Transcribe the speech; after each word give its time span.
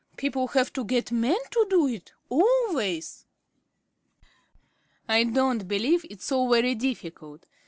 People 0.17 0.47
have 0.47 0.73
to 0.73 0.83
get 0.83 1.11
men 1.11 1.37
to 1.51 1.67
do 1.69 1.85
it, 1.85 2.11
always." 2.27 3.27
"I 5.07 5.25
don't 5.25 5.67
believe 5.67 6.07
it's 6.09 6.25
so 6.25 6.47
very 6.49 6.73
difficult. 6.73 7.45